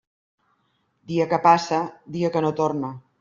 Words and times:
Dia 1.11 1.27
que 1.33 1.39
passa, 1.45 1.83
dia 2.17 2.33
que 2.37 2.43
no 2.47 2.51
torna. 2.61 2.95